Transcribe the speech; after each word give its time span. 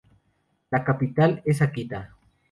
La 0.71 0.83
capital 0.83 1.43
es 1.45 1.61
Akita. 1.61 2.15